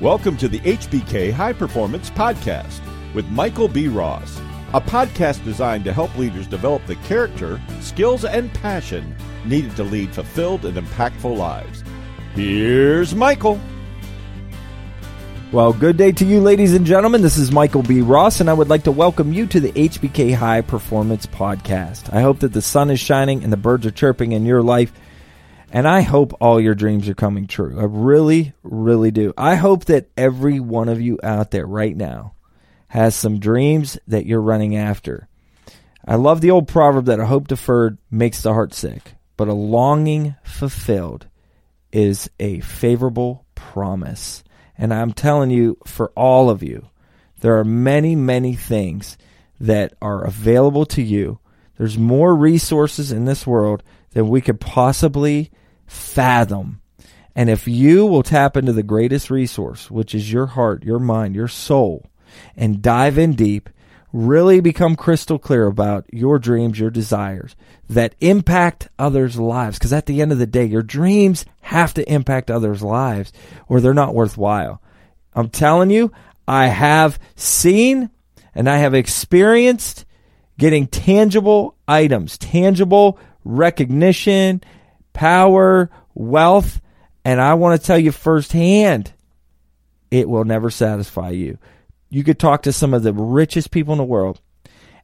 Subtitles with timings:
[0.00, 2.80] Welcome to the HBK High Performance Podcast
[3.12, 3.86] with Michael B.
[3.86, 4.40] Ross,
[4.72, 10.14] a podcast designed to help leaders develop the character, skills, and passion needed to lead
[10.14, 11.84] fulfilled and impactful lives.
[12.34, 13.60] Here's Michael.
[15.52, 17.20] Well, good day to you, ladies and gentlemen.
[17.20, 18.00] This is Michael B.
[18.00, 22.10] Ross, and I would like to welcome you to the HBK High Performance Podcast.
[22.10, 24.94] I hope that the sun is shining and the birds are chirping in your life
[25.72, 27.78] and I hope all your dreams are coming true.
[27.78, 29.32] I really, really do.
[29.36, 32.34] I hope that every one of you out there right now
[32.88, 35.28] has some dreams that you're running after.
[36.04, 39.52] I love the old proverb that a hope deferred makes the heart sick, but a
[39.52, 41.28] longing fulfilled
[41.92, 44.42] is a favorable promise.
[44.76, 46.88] And I'm telling you, for all of you,
[47.40, 49.16] there are many, many things
[49.60, 51.38] that are available to you.
[51.76, 55.50] There's more resources in this world than we could possibly
[55.90, 56.80] fathom.
[57.34, 61.34] And if you will tap into the greatest resource, which is your heart, your mind,
[61.34, 62.06] your soul,
[62.56, 63.68] and dive in deep,
[64.12, 67.56] really become crystal clear about your dreams, your desires
[67.88, 69.78] that impact others' lives.
[69.78, 73.32] Because at the end of the day, your dreams have to impact others' lives
[73.68, 74.80] or they're not worthwhile.
[75.34, 76.12] I'm telling you,
[76.46, 78.10] I have seen
[78.54, 80.04] and I have experienced
[80.58, 84.62] getting tangible items, tangible recognition
[85.20, 86.80] power, wealth,
[87.26, 89.12] and I want to tell you firsthand,
[90.10, 91.58] it will never satisfy you.
[92.08, 94.40] You could talk to some of the richest people in the world,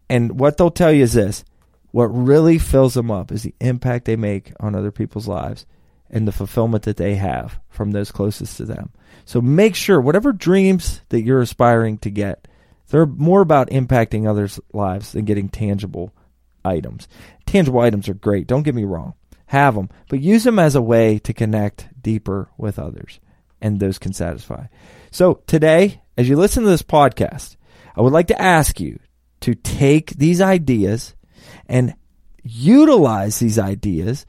[0.09, 1.45] and what they'll tell you is this
[1.91, 5.67] what really fills them up is the impact they make on other people's lives
[6.09, 8.89] and the fulfillment that they have from those closest to them.
[9.27, 12.49] So make sure whatever dreams that you're aspiring to get,
[12.89, 16.15] they're more about impacting others' lives than getting tangible
[16.65, 17.07] items.
[17.45, 19.13] Tangible items are great, don't get me wrong
[19.47, 23.21] have them, but use them as a way to connect deeper with others,
[23.61, 24.67] and those can satisfy.
[25.11, 27.57] So today, as you listen to this podcast,
[27.97, 28.99] I would like to ask you
[29.41, 31.15] to take these ideas
[31.69, 31.95] and
[32.43, 34.27] utilize these ideas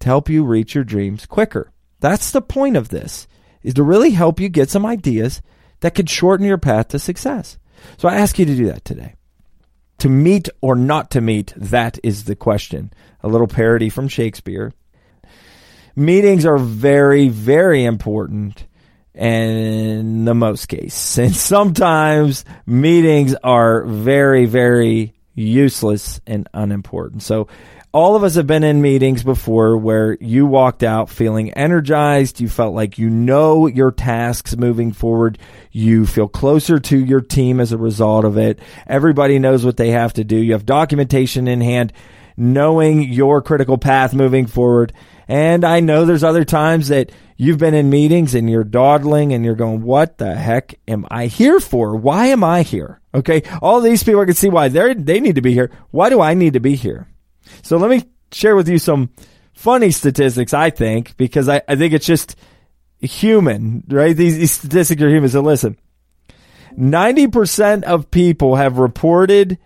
[0.00, 1.72] to help you reach your dreams quicker.
[2.00, 3.28] That's the point of this,
[3.62, 5.42] is to really help you get some ideas
[5.80, 7.58] that could shorten your path to success.
[7.98, 9.14] So I ask you to do that today
[10.00, 11.52] to meet or not to meet?
[11.56, 12.92] That is the question.
[13.22, 14.72] A little parody from Shakespeare.
[15.96, 18.66] Meetings are very, very important
[19.14, 21.18] in the most case.
[21.18, 27.22] And sometimes meetings are very, very useless and unimportant.
[27.22, 27.48] So
[27.92, 32.40] all of us have been in meetings before where you walked out feeling energized.
[32.40, 35.38] You felt like you know your tasks moving forward.
[35.72, 38.60] You feel closer to your team as a result of it.
[38.86, 40.36] Everybody knows what they have to do.
[40.36, 41.92] You have documentation in hand,
[42.36, 44.92] knowing your critical path moving forward.
[45.26, 49.44] And I know there's other times that you've been in meetings and you're dawdling and
[49.44, 51.96] you're going, what the heck am I here for?
[51.96, 53.00] Why am I here?
[53.14, 53.42] Okay.
[53.60, 55.72] All these people can see why they they need to be here.
[55.90, 57.08] Why do I need to be here?
[57.62, 59.10] So let me share with you some
[59.52, 62.36] funny statistics, I think, because I, I think it's just
[63.00, 64.16] human, right?
[64.16, 65.28] These, these statistics are human.
[65.30, 65.78] So listen,
[66.78, 69.58] 90% of people have reported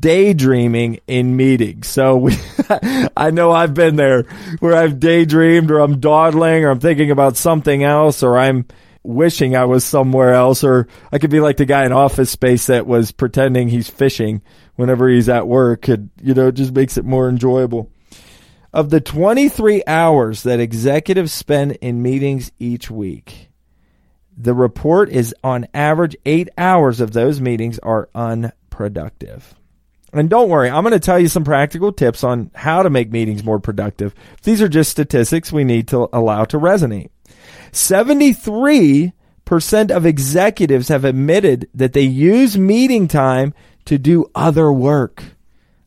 [0.00, 1.88] daydreaming in meetings.
[1.88, 2.36] So we,
[3.16, 4.22] I know I've been there
[4.60, 8.66] where I've daydreamed or I'm dawdling or I'm thinking about something else or I'm
[9.06, 12.66] wishing I was somewhere else or I could be like the guy in office space
[12.66, 14.42] that was pretending he's fishing
[14.74, 15.88] whenever he's at work.
[15.88, 17.90] It, you know, it just makes it more enjoyable.
[18.72, 23.48] Of the 23 hours that executives spend in meetings each week,
[24.36, 29.54] the report is on average eight hours of those meetings are unproductive.
[30.12, 33.10] And don't worry, I'm going to tell you some practical tips on how to make
[33.10, 34.14] meetings more productive.
[34.42, 37.10] These are just statistics we need to allow to resonate.
[37.72, 39.12] 73%
[39.90, 43.54] of executives have admitted that they use meeting time
[43.84, 45.22] to do other work.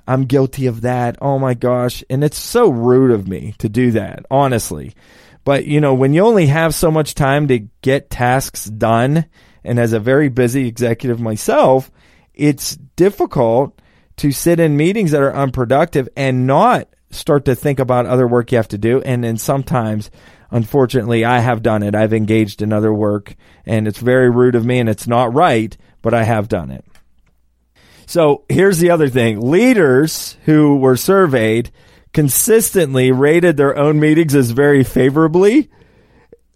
[0.08, 1.18] I'm guilty of that.
[1.22, 2.04] Oh my gosh.
[2.10, 4.96] And it's so rude of me to do that, honestly.
[5.44, 9.26] But, you know, when you only have so much time to get tasks done,
[9.64, 11.92] and as a very busy executive myself,
[12.34, 13.80] it's difficult
[14.18, 18.52] to sit in meetings that are unproductive and not start to think about other work
[18.52, 19.02] you have to do.
[19.02, 20.10] And then sometimes,
[20.52, 21.96] unfortunately, I have done it.
[21.96, 23.36] I've engaged in other work
[23.66, 26.86] and it's very rude of me and it's not right, but I have done it.
[28.06, 29.40] So here's the other thing.
[29.40, 31.72] Leaders who were surveyed
[32.12, 35.70] consistently rated their own meetings as very favorably,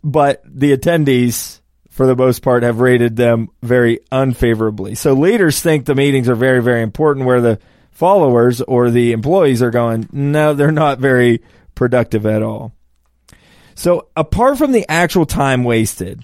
[0.03, 1.59] but the attendees
[1.91, 4.95] for the most part have rated them very unfavorably.
[4.95, 7.59] So leaders think the meetings are very, very important where the
[7.91, 11.43] followers or the employees are going, no, they're not very
[11.75, 12.73] productive at all.
[13.75, 16.23] So apart from the actual time wasted,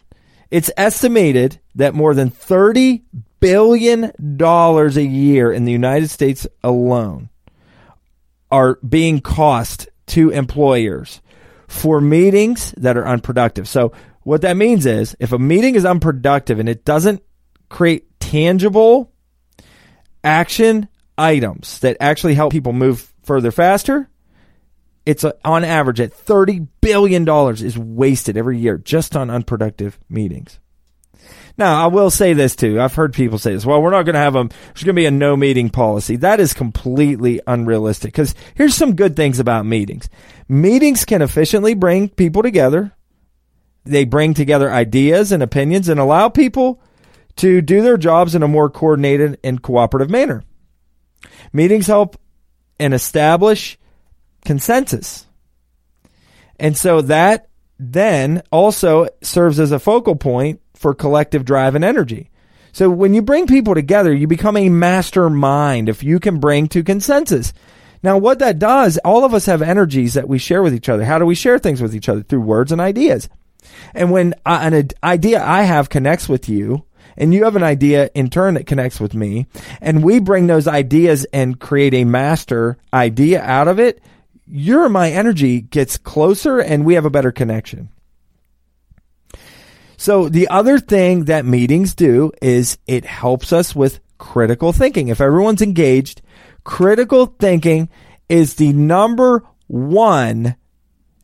[0.51, 3.03] It's estimated that more than $30
[3.39, 4.11] billion
[4.41, 7.29] a year in the United States alone
[8.51, 11.21] are being cost to employers
[11.67, 13.67] for meetings that are unproductive.
[13.67, 13.91] So
[14.23, 17.21] what that means is if a meeting is unproductive and it doesn't
[17.69, 19.11] create tangible
[20.23, 24.09] action items that actually help people move further faster,
[25.09, 30.59] it's a, on average at $30 billion is wasted every year just on unproductive meetings.
[31.57, 32.79] Now, I will say this too.
[32.79, 33.65] I've heard people say this.
[33.65, 36.15] Well, we're not going to have a, there's going to be a no meeting policy.
[36.17, 40.09] That is completely unrealistic because here's some good things about meetings.
[40.47, 42.93] Meetings can efficiently bring people together.
[43.85, 46.83] They bring together ideas and opinions and allow people
[47.37, 50.43] to do their jobs in a more coordinated and cooperative manner.
[51.51, 52.15] Meetings help
[52.79, 53.79] and establish
[54.45, 55.25] consensus.
[56.59, 57.49] And so that
[57.79, 62.29] then also serves as a focal point for collective drive and energy.
[62.71, 66.83] So when you bring people together, you become a mastermind if you can bring to
[66.83, 67.53] consensus.
[68.03, 71.03] Now, what that does, all of us have energies that we share with each other.
[71.03, 72.21] How do we share things with each other?
[72.21, 73.27] Through words and ideas.
[73.93, 76.85] And when an idea I have connects with you,
[77.17, 79.47] and you have an idea in turn that connects with me,
[79.81, 84.01] and we bring those ideas and create a master idea out of it,
[84.49, 87.89] your my energy gets closer and we have a better connection.
[89.97, 95.09] So the other thing that meetings do is it helps us with critical thinking.
[95.09, 96.21] If everyone's engaged,
[96.63, 97.89] critical thinking
[98.29, 100.55] is the number one,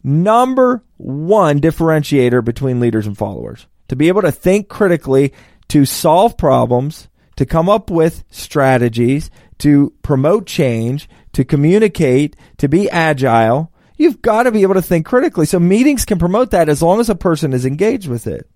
[0.04, 3.66] number one differentiator between leaders and followers.
[3.90, 5.34] To be able to think critically,
[5.70, 7.08] to solve problems,
[7.38, 9.30] to come up with strategies,
[9.60, 15.06] to promote change, to communicate, to be agile, you've got to be able to think
[15.06, 15.46] critically.
[15.46, 18.50] So meetings can promote that as long as a person is engaged with it.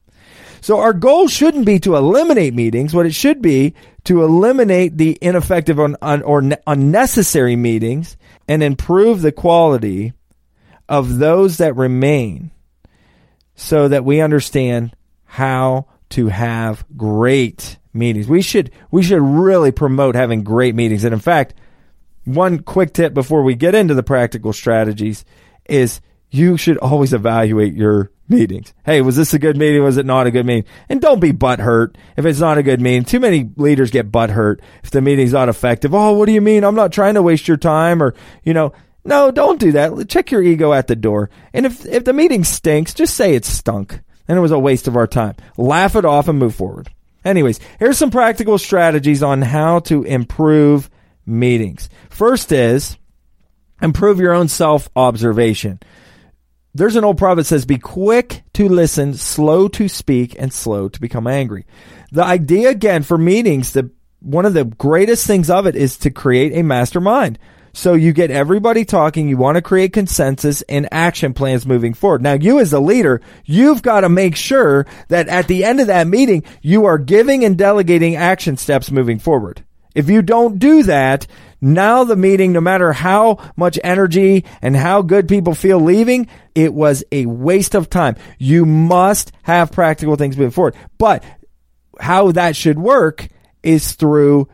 [0.62, 2.94] So our goal shouldn't be to eliminate meetings.
[2.94, 3.74] What it should be
[4.06, 8.16] to eliminate the ineffective or, unnecessary meetings
[8.48, 10.14] and improve the quality
[10.88, 12.52] of those that remain
[13.56, 18.30] so that we understand how to have great meetings.
[18.30, 21.04] We should we should really promote having great meetings.
[21.04, 21.56] And in fact,
[22.26, 25.26] one quick tip before we get into the practical strategies
[25.66, 26.02] is
[26.32, 28.74] you should always evaluate your meetings.
[28.86, 29.84] Hey, was this a good meeting?
[29.84, 30.66] Was it not a good meeting?
[30.88, 33.04] And don't be butthurt if it's not a good meeting.
[33.04, 35.94] Too many leaders get butthurt if the meeting's not effective.
[35.94, 36.64] Oh, what do you mean?
[36.64, 38.14] I'm not trying to waste your time or,
[38.44, 38.74] you know,
[39.04, 40.08] no, don't do that.
[40.08, 41.30] Check your ego at the door.
[41.54, 44.88] And if, if the meeting stinks, just say it stunk and it was a waste
[44.88, 45.36] of our time.
[45.58, 46.92] Laugh it off and move forward.
[47.26, 50.90] Anyways, here's some practical strategies on how to improve
[51.30, 51.90] meetings.
[52.10, 52.98] First is
[53.82, 55.80] improve your own self observation.
[56.76, 60.90] There's an old proverb that says, Be quick to listen, slow to speak, and slow
[60.90, 61.66] to become angry.
[62.12, 63.90] The idea, again, for meetings, the,
[64.20, 67.40] one of the greatest things of it is to create a mastermind.
[67.74, 69.28] So you get everybody talking.
[69.28, 72.22] You want to create consensus and action plans moving forward.
[72.22, 75.88] Now, you as a leader, you've got to make sure that at the end of
[75.88, 79.64] that meeting, you are giving and delegating action steps moving forward.
[79.96, 81.28] If you don't do that,
[81.62, 86.74] now the meeting, no matter how much energy and how good people feel leaving, it
[86.74, 88.16] was a waste of time.
[88.38, 90.76] You must have practical things moving forward.
[90.98, 91.24] But
[92.00, 93.28] how that should work
[93.62, 94.48] is through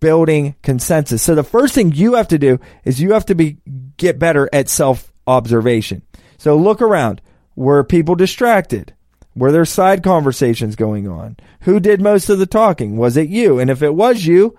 [0.00, 1.22] building consensus.
[1.22, 3.58] So the first thing you have to do is you have to be
[3.96, 6.02] get better at self observation.
[6.38, 7.20] So look around.
[7.54, 8.94] Were people distracted?
[9.34, 11.36] Were there side conversations going on?
[11.60, 12.96] Who did most of the talking?
[12.96, 13.58] Was it you?
[13.58, 14.56] And if it was you,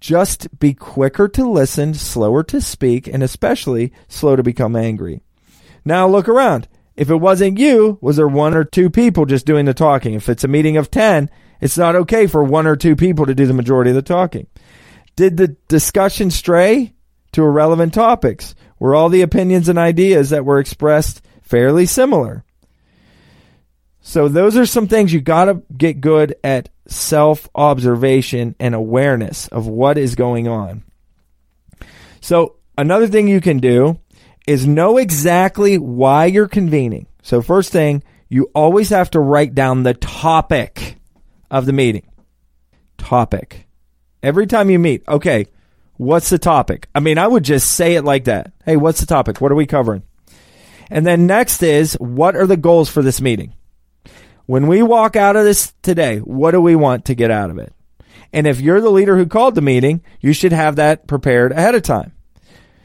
[0.00, 5.20] just be quicker to listen, slower to speak, and especially slow to become angry.
[5.84, 6.68] Now look around.
[6.96, 10.14] If it wasn't you, was there one or two people just doing the talking?
[10.14, 13.34] If it's a meeting of 10, it's not okay for one or two people to
[13.34, 14.46] do the majority of the talking.
[15.16, 16.94] Did the discussion stray
[17.32, 18.54] to irrelevant topics?
[18.78, 22.44] Were all the opinions and ideas that were expressed fairly similar?
[24.00, 29.48] So those are some things you got to get good at self observation and awareness
[29.48, 30.82] of what is going on.
[32.20, 33.98] So, another thing you can do
[34.46, 37.06] is know exactly why you're convening.
[37.22, 40.96] So, first thing, you always have to write down the topic
[41.50, 42.06] of the meeting.
[42.96, 43.66] Topic.
[44.22, 45.46] Every time you meet, okay,
[45.96, 46.88] what's the topic?
[46.94, 48.52] I mean, I would just say it like that.
[48.64, 49.40] Hey, what's the topic?
[49.40, 50.02] What are we covering?
[50.90, 53.54] And then next is, what are the goals for this meeting?
[54.48, 57.58] When we walk out of this today, what do we want to get out of
[57.58, 57.70] it?
[58.32, 61.74] And if you're the leader who called the meeting, you should have that prepared ahead
[61.74, 62.12] of time.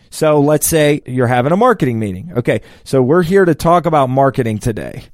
[0.09, 2.33] So let's say you're having a marketing meeting.
[2.35, 2.63] Okay.
[2.83, 5.05] So we're here to talk about marketing today.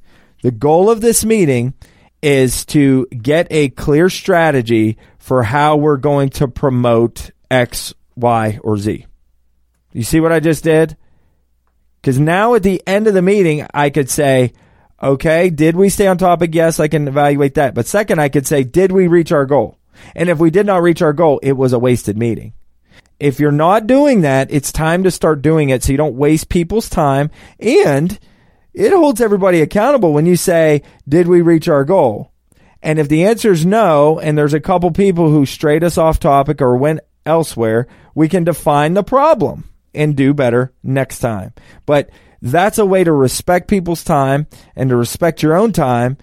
[0.42, 1.76] The goal of this meeting
[2.20, 8.76] is to get a clear strategy for how we're going to promote X, Y, or
[8.76, 9.06] Z.
[9.94, 10.98] You see what I just did?
[12.02, 14.54] Because now at the end of the meeting, I could say,
[15.02, 16.54] okay, did we stay on topic?
[16.54, 17.74] Yes, I can evaluate that.
[17.74, 19.78] But second, I could say, did we reach our goal?
[20.16, 22.54] And if we did not reach our goal, it was a wasted meeting.
[23.20, 26.48] If you're not doing that, it's time to start doing it so you don't waste
[26.48, 28.18] people's time and
[28.74, 32.32] it holds everybody accountable when you say, did we reach our goal?
[32.82, 36.20] And if the answer is no, and there's a couple people who strayed us off
[36.20, 41.52] topic or went elsewhere, we can define the problem and do better next time.
[41.86, 42.10] But
[42.42, 46.18] that's a way to respect people's time and to respect your own time.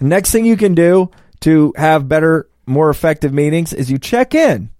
[0.00, 4.70] Next thing you can do to have better, more effective meetings is you check in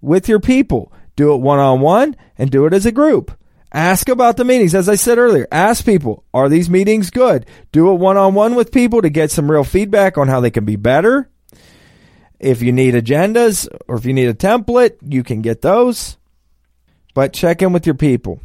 [0.00, 0.92] with your people.
[1.16, 3.32] Do it one on one and do it as a group.
[3.72, 4.74] Ask about the meetings.
[4.74, 7.44] As I said earlier, ask people, are these meetings good?
[7.72, 10.50] Do it one on one with people to get some real feedback on how they
[10.50, 11.28] can be better.
[12.38, 16.16] If you need agendas or if you need a template, you can get those.
[17.14, 18.40] But check in with your people.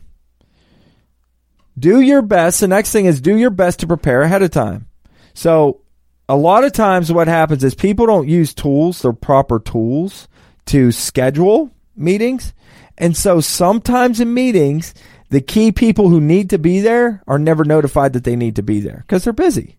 [1.77, 2.59] Do your best.
[2.59, 4.87] The next thing is do your best to prepare ahead of time.
[5.33, 5.81] So,
[6.29, 10.27] a lot of times what happens is people don't use tools, their proper tools
[10.67, 12.53] to schedule meetings.
[12.97, 14.93] And so sometimes in meetings,
[15.29, 18.63] the key people who need to be there are never notified that they need to
[18.63, 19.77] be there because they're busy.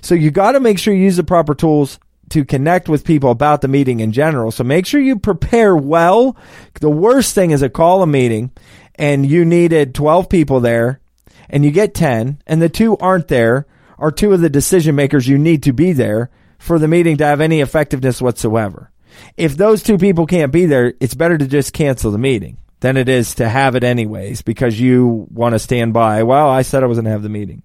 [0.00, 1.98] So you got to make sure you use the proper tools
[2.30, 4.50] to connect with people about the meeting in general.
[4.50, 6.36] So make sure you prepare well.
[6.80, 8.50] The worst thing is a call a meeting
[8.94, 11.00] and you needed 12 people there
[11.48, 13.66] and you get 10 and the two aren't there
[13.98, 17.24] are two of the decision makers you need to be there for the meeting to
[17.24, 18.90] have any effectiveness whatsoever.
[19.36, 22.96] If those two people can't be there, it's better to just cancel the meeting than
[22.96, 26.22] it is to have it anyways because you want to stand by.
[26.22, 27.62] Well, I said I was going to have the meeting.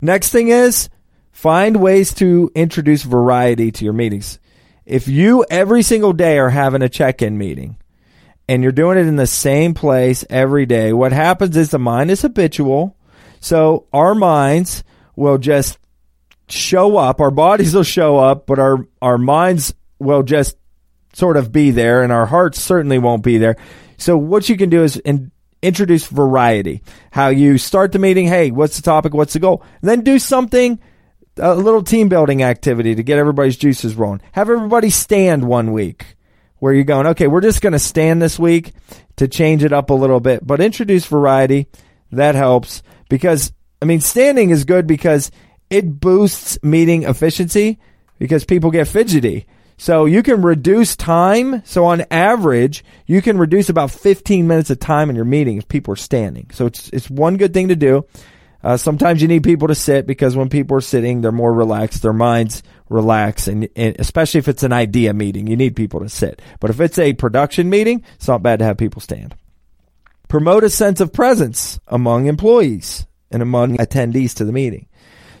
[0.00, 0.88] Next thing is
[1.32, 4.38] find ways to introduce variety to your meetings.
[4.86, 7.76] If you every single day are having a check in meeting
[8.48, 12.10] and you're doing it in the same place every day, what happens is the mind
[12.10, 12.96] is habitual.
[13.40, 14.82] So our minds
[15.14, 15.78] will just
[16.48, 20.56] show up, our bodies will show up, but our, our minds will just
[21.12, 23.56] sort of be there and our hearts certainly won't be there.
[23.98, 26.82] So what you can do is in, introduce variety.
[27.10, 29.12] How you start the meeting, hey, what's the topic?
[29.12, 29.62] What's the goal?
[29.82, 30.78] And then do something,
[31.36, 34.22] a little team building activity to get everybody's juices rolling.
[34.32, 36.16] Have everybody stand one week
[36.58, 38.72] where you're going, okay, we're just going to stand this week
[39.16, 41.66] to change it up a little bit, but introduce variety.
[42.10, 45.30] That helps because, I mean, standing is good because
[45.68, 47.78] it boosts meeting efficiency
[48.18, 49.46] because people get fidgety.
[49.76, 51.62] So you can reduce time.
[51.64, 55.68] So on average, you can reduce about 15 minutes of time in your meeting if
[55.68, 56.50] people are standing.
[56.52, 58.04] So it's, it's one good thing to do.
[58.62, 62.02] Uh, sometimes you need people to sit because when people are sitting, they're more relaxed,
[62.02, 66.08] their minds relax, and, and, especially if it's an idea meeting, you need people to
[66.08, 66.42] sit.
[66.58, 69.36] But if it's a production meeting, it's not bad to have people stand.
[70.28, 74.88] Promote a sense of presence among employees and among attendees to the meeting.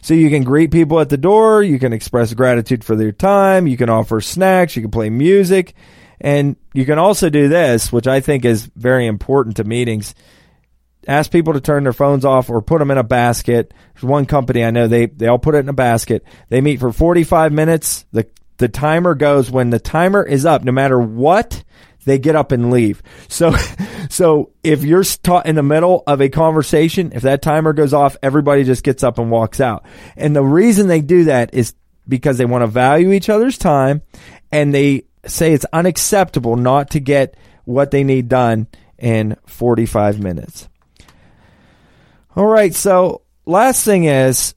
[0.00, 3.66] So you can greet people at the door, you can express gratitude for their time,
[3.66, 5.74] you can offer snacks, you can play music,
[6.20, 10.14] and you can also do this, which I think is very important to meetings.
[11.08, 13.74] Ask people to turn their phones off or put them in a basket.
[13.94, 16.22] There's one company I know they they all put it in a basket.
[16.50, 18.04] They meet for 45 minutes.
[18.12, 21.64] The the timer goes when the timer is up no matter what
[22.04, 23.02] they get up and leave.
[23.28, 23.54] So,
[24.10, 28.16] so if you're taught in the middle of a conversation, if that timer goes off,
[28.22, 29.84] everybody just gets up and walks out.
[30.16, 31.74] And the reason they do that is
[32.08, 34.02] because they want to value each other's time
[34.50, 38.66] and they say it's unacceptable not to get what they need done
[38.98, 40.68] in 45 minutes.
[42.38, 42.72] All right.
[42.72, 44.54] So last thing is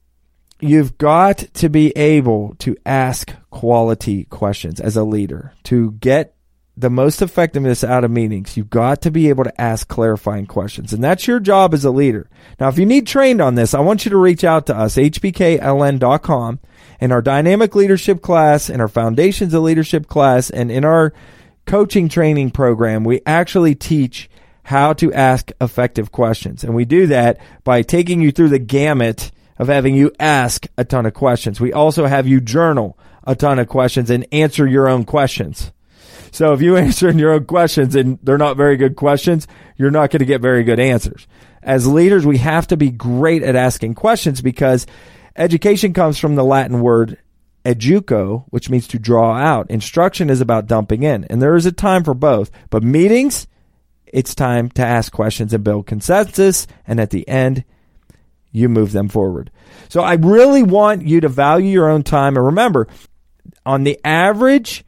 [0.60, 6.36] you've got to be able to ask quality questions as a leader to get
[6.78, 10.94] the most effectiveness out of meetings, you've got to be able to ask clarifying questions.
[10.94, 12.30] And that's your job as a leader.
[12.60, 14.96] Now, if you need trained on this, I want you to reach out to us,
[14.96, 16.60] hbkln.com,
[17.00, 21.14] in our dynamic leadership class, in our foundations of leadership class, and in our
[21.66, 24.30] coaching training program, we actually teach
[24.64, 26.64] how to ask effective questions.
[26.64, 30.86] And we do that by taking you through the gamut of having you ask a
[30.86, 31.60] ton of questions.
[31.60, 35.72] We also have you journal a ton of questions and answer your own questions.
[36.32, 40.10] So if you answer your own questions and they're not very good questions, you're not
[40.10, 41.28] going to get very good answers.
[41.62, 44.88] As leaders, we have to be great at asking questions because
[45.36, 47.20] education comes from the Latin word
[47.64, 49.70] educo, which means to draw out.
[49.70, 52.50] Instruction is about dumping in, and there is a time for both.
[52.72, 53.46] But meetings,
[54.12, 56.68] it's time to ask questions and build consensus.
[56.88, 57.64] And at the end,
[58.52, 59.52] you move them forward.
[59.90, 62.36] So I really want you to value your own time.
[62.36, 62.88] And remember,
[63.66, 64.84] on the average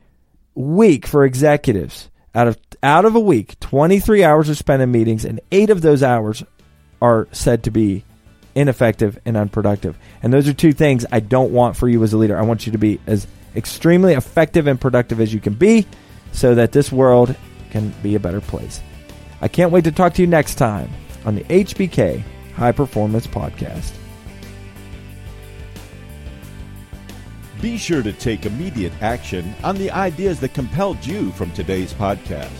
[0.55, 5.23] week for executives, out of out of a week, 23 hours are spent in meetings,
[5.23, 6.43] and eight of those hours
[7.01, 8.03] are said to be
[8.55, 9.97] ineffective and unproductive.
[10.21, 12.37] And those are two things I don't want for you as a leader.
[12.37, 15.85] I want you to be as extremely effective and productive as you can be
[16.31, 17.35] so that this world
[17.71, 18.81] can be a better place.
[19.43, 20.89] I can't wait to talk to you next time
[21.25, 22.23] on the HBK
[22.55, 23.91] High Performance Podcast.
[27.61, 32.55] Be sure to take immediate action on the ideas that compelled you from today's podcast.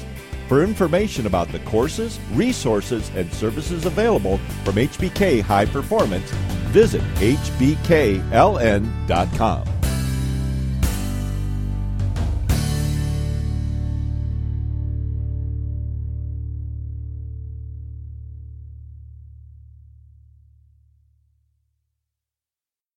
[0.49, 6.29] For information about the courses, resources, and services available from HBK High Performance,
[6.73, 8.23] visit hbkln.com.